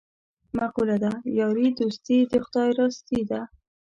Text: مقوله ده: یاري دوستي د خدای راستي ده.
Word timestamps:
مقوله 0.57 0.97
ده: 1.03 1.11
یاري 1.39 1.67
دوستي 1.79 2.17
د 2.31 2.33
خدای 2.45 2.69
راستي 2.79 3.21
ده. 3.29 3.41